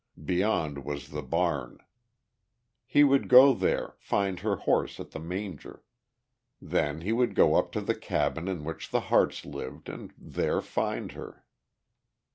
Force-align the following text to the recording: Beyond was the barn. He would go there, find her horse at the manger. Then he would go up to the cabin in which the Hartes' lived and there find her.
Beyond 0.25 0.83
was 0.83 1.09
the 1.09 1.21
barn. 1.21 1.77
He 2.87 3.03
would 3.03 3.27
go 3.29 3.53
there, 3.53 3.93
find 3.99 4.39
her 4.39 4.55
horse 4.55 4.99
at 4.99 5.11
the 5.11 5.19
manger. 5.19 5.83
Then 6.59 7.01
he 7.01 7.11
would 7.13 7.35
go 7.35 7.53
up 7.53 7.71
to 7.73 7.81
the 7.81 7.93
cabin 7.93 8.47
in 8.47 8.63
which 8.63 8.89
the 8.89 9.01
Hartes' 9.11 9.45
lived 9.45 9.89
and 9.89 10.11
there 10.17 10.59
find 10.59 11.11
her. 11.11 11.45